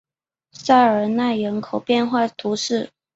[0.53, 2.89] 塞尔奈人口变化图示